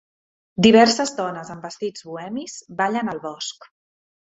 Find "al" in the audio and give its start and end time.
3.15-3.25